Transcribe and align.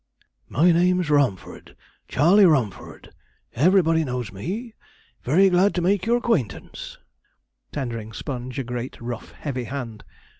'My 0.49 0.71
name's 0.71 1.11
Romford 1.11 1.75
Charley 2.07 2.47
Romford; 2.47 3.13
everybody 3.53 4.03
knows 4.03 4.31
me. 4.33 4.73
Very 5.21 5.47
glad 5.47 5.75
to 5.75 5.81
make 5.83 6.07
your 6.07 6.19
'quaintance,' 6.19 6.97
tendering 7.71 8.11
Sponge 8.11 8.57
a 8.57 8.63
great, 8.63 8.99
rough, 8.99 9.33
heavy 9.33 9.65
hand. 9.65 10.03